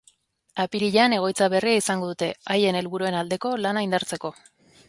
Apirilean 0.63 1.15
egoitza 1.17 1.51
berria 1.55 1.81
izango 1.83 2.09
dute, 2.13 2.31
haien 2.55 2.81
helburuen 2.81 3.19
aldeko 3.23 3.53
lana 3.67 3.89
indartzeko. 3.91 4.35